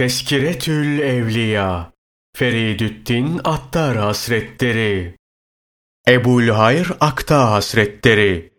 [0.00, 1.92] Teskiretül Evliya
[2.36, 5.16] Feridüddin Attar Hasretleri
[6.08, 8.52] Ebul Hayr Akta Hasretleri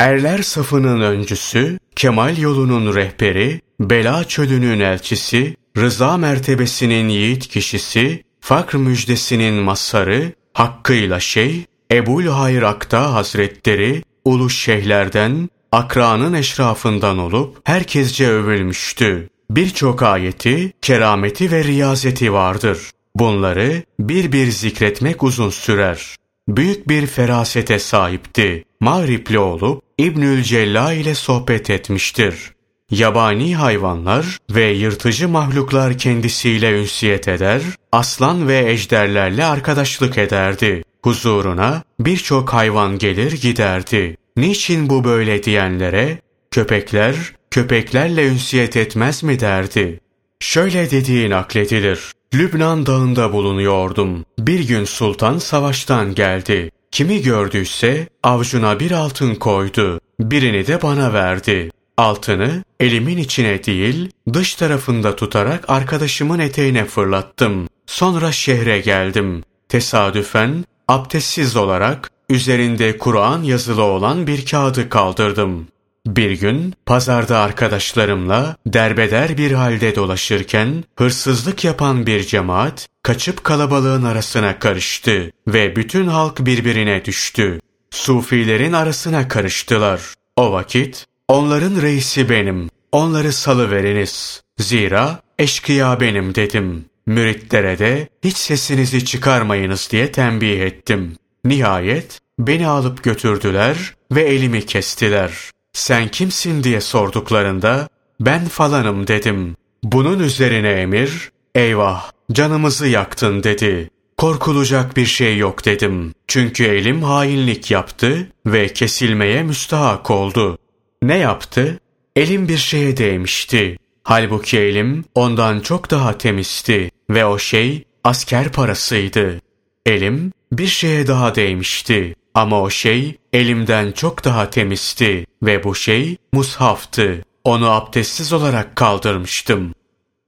[0.00, 9.54] Erler safının öncüsü, Kemal yolunun rehberi, Bela çölünün elçisi, Rıza mertebesinin yiğit kişisi, Fakr müjdesinin
[9.54, 20.02] masarı, hakkıyla şey, Ebul Hayr Akta Hazretleri, ulu şeyhlerden, akranın eşrafından olup herkesce övülmüştü birçok
[20.02, 22.78] ayeti, kerameti ve riyazeti vardır.
[23.14, 26.16] Bunları bir bir zikretmek uzun sürer.
[26.48, 28.64] Büyük bir ferasete sahipti.
[28.80, 32.52] Mağripli olup İbnül Cella ile sohbet etmiştir.
[32.90, 40.84] Yabani hayvanlar ve yırtıcı mahluklar kendisiyle ünsiyet eder, aslan ve ejderlerle arkadaşlık ederdi.
[41.04, 44.16] Huzuruna birçok hayvan gelir giderdi.
[44.36, 46.18] Niçin bu böyle diyenlere,
[46.50, 50.00] köpekler köpeklerle ünsiyet etmez mi derdi.
[50.40, 52.12] Şöyle dediği nakledilir.
[52.34, 54.24] Lübnan dağında bulunuyordum.
[54.38, 56.70] Bir gün sultan savaştan geldi.
[56.90, 60.00] Kimi gördüyse avcuna bir altın koydu.
[60.20, 61.70] Birini de bana verdi.
[61.96, 67.68] Altını elimin içine değil dış tarafında tutarak arkadaşımın eteğine fırlattım.
[67.86, 69.42] Sonra şehre geldim.
[69.68, 75.68] Tesadüfen abdestsiz olarak üzerinde Kur'an yazılı olan bir kağıdı kaldırdım.
[76.06, 84.58] Bir gün pazarda arkadaşlarımla derbeder bir halde dolaşırken hırsızlık yapan bir cemaat kaçıp kalabalığın arasına
[84.58, 87.60] karıştı ve bütün halk birbirine düştü.
[87.90, 90.00] Sufilerin arasına karıştılar.
[90.36, 92.68] O vakit onların reisi benim.
[92.92, 94.42] Onları salıveriniz.
[94.58, 96.84] Zira eşkıya benim dedim.
[97.06, 101.16] Müritlere de hiç sesinizi çıkarmayınız diye tembih ettim.
[101.44, 105.32] Nihayet beni alıp götürdüler ve elimi kestiler
[105.78, 107.88] sen kimsin diye sorduklarında
[108.20, 109.56] ben falanım dedim.
[109.82, 113.90] Bunun üzerine emir eyvah canımızı yaktın dedi.
[114.16, 116.14] Korkulacak bir şey yok dedim.
[116.26, 120.58] Çünkü elim hainlik yaptı ve kesilmeye müstahak oldu.
[121.02, 121.80] Ne yaptı?
[122.16, 123.78] Elim bir şeye değmişti.
[124.02, 129.40] Halbuki elim ondan çok daha temizdi ve o şey asker parasıydı.
[129.86, 132.14] Elim bir şeye daha değmişti.
[132.38, 137.24] Ama o şey elimden çok daha temizdi ve bu şey mushaftı.
[137.44, 139.74] Onu abdestsiz olarak kaldırmıştım.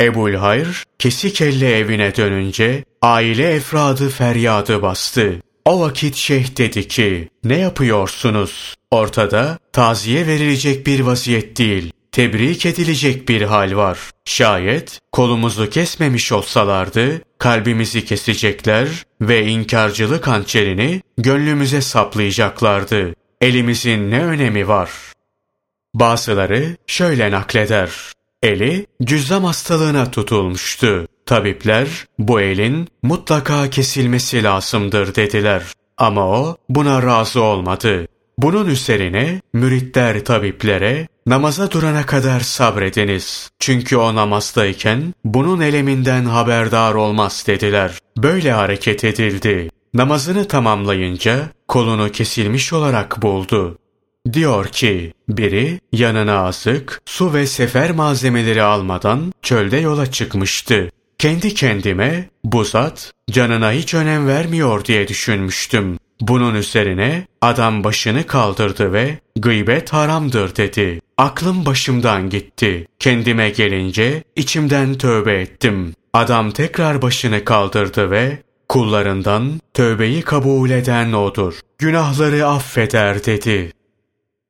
[0.00, 5.40] Ebul Hayr kesik elle evine dönünce aile efradı feryadı bastı.
[5.64, 8.74] O vakit şeyh dedi ki ne yapıyorsunuz?
[8.90, 13.98] Ortada taziye verilecek bir vaziyet değil tebrik edilecek bir hal var.
[14.24, 18.88] Şayet kolumuzu kesmemiş olsalardı, kalbimizi kesecekler
[19.20, 23.14] ve inkarcılık hançerini gönlümüze saplayacaklardı.
[23.40, 24.90] Elimizin ne önemi var?
[25.94, 27.90] Bazıları şöyle nakleder.
[28.42, 31.06] Eli cüzzam hastalığına tutulmuştu.
[31.26, 35.62] Tabipler bu elin mutlaka kesilmesi lazımdır dediler.
[35.98, 38.06] Ama o buna razı olmadı.
[38.38, 43.50] Bunun üzerine müritler tabiplere namaza durana kadar sabrediniz.
[43.58, 47.98] Çünkü o namazdayken bunun eleminden haberdar olmaz dediler.
[48.16, 49.70] Böyle hareket edildi.
[49.94, 53.78] Namazını tamamlayınca kolunu kesilmiş olarak buldu.
[54.32, 60.90] Diyor ki, biri yanına azık, su ve sefer malzemeleri almadan çölde yola çıkmıştı.
[61.18, 65.98] Kendi kendime bu zat canına hiç önem vermiyor diye düşünmüştüm.
[66.22, 71.00] Bunun üzerine adam başını kaldırdı ve gıybet haramdır dedi.
[71.18, 72.86] Aklım başımdan gitti.
[72.98, 75.94] Kendime gelince içimden tövbe ettim.
[76.12, 78.38] Adam tekrar başını kaldırdı ve
[78.68, 81.60] kullarından tövbeyi kabul eden odur.
[81.78, 83.72] Günahları affeder dedi.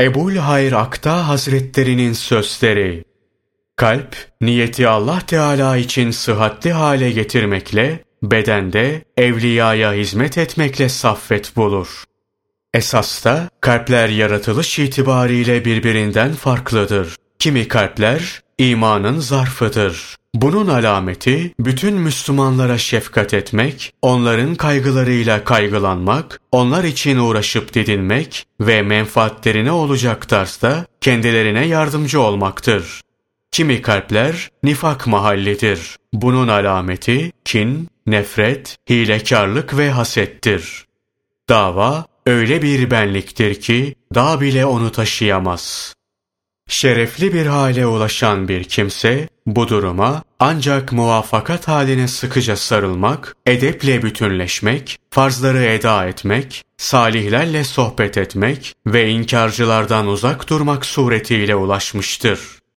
[0.00, 3.04] Ebul Hayr Akta Hazretlerinin sözleri
[3.76, 12.04] Kalp, niyeti Allah Teala için sıhhatli hale getirmekle bedende evliyaya hizmet etmekle saffet bulur.
[12.74, 17.16] Esasta kalpler yaratılış itibariyle birbirinden farklıdır.
[17.38, 20.16] Kimi kalpler imanın zarfıdır.
[20.34, 29.72] Bunun alameti bütün Müslümanlara şefkat etmek, onların kaygılarıyla kaygılanmak, onlar için uğraşıp didinmek ve menfaatlerine
[29.72, 33.00] olacak tarzda kendilerine yardımcı olmaktır.
[33.50, 35.97] Kimi kalpler nifak mahallidir.
[36.12, 40.84] Bunun alameti kin, nefret, hilekarlık ve hasettir.
[41.48, 45.94] Dava öyle bir benliktir ki dağ bile onu taşıyamaz.
[46.68, 54.98] Şerefli bir hale ulaşan bir kimse bu duruma ancak muvaffakat haline sıkıca sarılmak, edeple bütünleşmek,
[55.10, 62.57] farzları eda etmek, salihlerle sohbet etmek ve inkarcılardan uzak durmak suretiyle ulaşmıştır.